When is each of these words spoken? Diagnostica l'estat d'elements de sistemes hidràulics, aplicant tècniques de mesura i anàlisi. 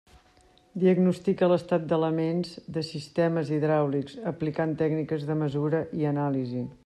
Diagnostica 0.83 1.49
l'estat 1.51 1.85
d'elements 1.91 2.55
de 2.77 2.83
sistemes 2.89 3.53
hidràulics, 3.59 4.17
aplicant 4.35 4.75
tècniques 4.83 5.29
de 5.31 5.39
mesura 5.45 5.85
i 6.01 6.13
anàlisi. 6.13 6.67